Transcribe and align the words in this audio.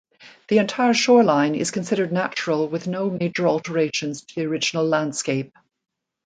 The 0.47 0.57
entire 0.57 0.95
shoreline 0.95 1.53
is 1.53 1.69
considered 1.69 2.11
natural 2.11 2.67
with 2.67 2.87
no 2.87 3.11
major 3.11 3.47
alterations 3.47 4.23
to 4.25 4.33
the 4.37 4.45
original 4.47 4.83
landscape. 4.83 5.55